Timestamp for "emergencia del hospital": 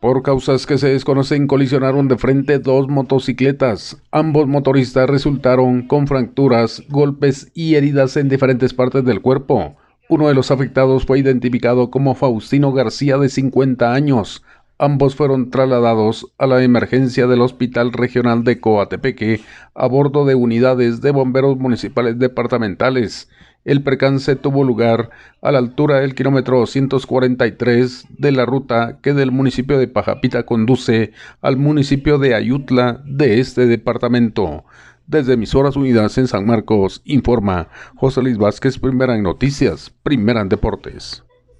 16.64-17.92